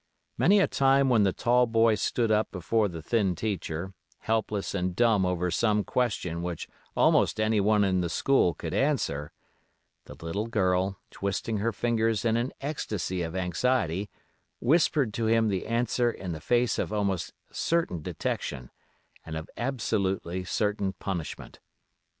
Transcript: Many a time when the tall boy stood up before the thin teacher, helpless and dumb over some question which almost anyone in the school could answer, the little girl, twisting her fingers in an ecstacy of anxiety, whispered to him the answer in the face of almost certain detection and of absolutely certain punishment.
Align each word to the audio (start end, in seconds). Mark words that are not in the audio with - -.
Many 0.35 0.59
a 0.59 0.65
time 0.67 1.09
when 1.09 1.21
the 1.21 1.31
tall 1.31 1.67
boy 1.67 1.93
stood 1.93 2.31
up 2.31 2.49
before 2.49 2.87
the 2.87 3.03
thin 3.03 3.35
teacher, 3.35 3.93
helpless 4.21 4.73
and 4.73 4.95
dumb 4.95 5.27
over 5.27 5.51
some 5.51 5.83
question 5.83 6.41
which 6.41 6.67
almost 6.97 7.39
anyone 7.39 7.83
in 7.83 8.01
the 8.01 8.09
school 8.09 8.55
could 8.55 8.73
answer, 8.73 9.31
the 10.05 10.15
little 10.15 10.47
girl, 10.47 10.97
twisting 11.11 11.57
her 11.57 11.71
fingers 11.71 12.25
in 12.25 12.35
an 12.35 12.51
ecstacy 12.61 13.21
of 13.21 13.35
anxiety, 13.35 14.09
whispered 14.59 15.13
to 15.13 15.27
him 15.27 15.49
the 15.49 15.67
answer 15.67 16.09
in 16.09 16.31
the 16.31 16.41
face 16.41 16.79
of 16.79 16.91
almost 16.91 17.31
certain 17.51 18.01
detection 18.01 18.71
and 19.23 19.37
of 19.37 19.51
absolutely 19.55 20.43
certain 20.43 20.93
punishment. 20.93 21.59